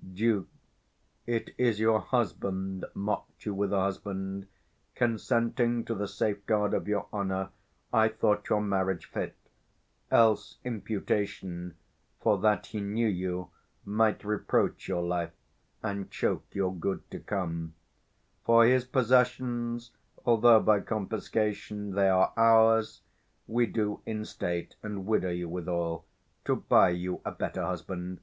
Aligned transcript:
415 0.00 0.26
Duke. 0.28 0.48
It 1.24 1.54
is 1.56 1.78
your 1.78 2.00
husband 2.00 2.84
mock'd 2.94 3.44
you 3.44 3.54
with 3.54 3.72
a 3.72 3.78
husband. 3.80 4.48
Consenting 4.96 5.84
to 5.84 5.94
the 5.94 6.08
safeguard 6.08 6.74
of 6.74 6.88
your 6.88 7.06
honour, 7.12 7.50
I 7.92 8.08
thought 8.08 8.48
your 8.50 8.60
marriage 8.60 9.04
fit; 9.06 9.36
else 10.10 10.58
imputation, 10.64 11.76
For 12.20 12.38
that 12.40 12.66
he 12.66 12.80
knew 12.80 13.06
you, 13.06 13.50
might 13.84 14.24
reproach 14.24 14.88
your 14.88 15.00
life, 15.04 15.30
And 15.80 16.10
choke 16.10 16.44
your 16.52 16.74
good 16.74 17.08
to 17.12 17.20
come: 17.20 17.74
for 18.44 18.66
his 18.66 18.84
possessions, 18.84 19.92
420 20.24 20.32
Although 20.32 20.64
by 20.64 20.80
confiscation 20.80 21.92
they 21.92 22.08
are 22.08 22.32
ours, 22.36 23.02
We 23.46 23.66
do 23.66 24.00
instate 24.06 24.74
and 24.82 25.06
widow 25.06 25.30
you 25.30 25.48
withal, 25.48 26.04
To 26.46 26.56
buy 26.56 26.88
you 26.88 27.20
a 27.24 27.30
better 27.30 27.64
husband. 27.64 28.18